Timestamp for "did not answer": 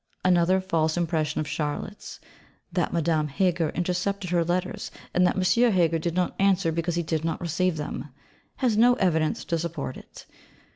5.99-6.71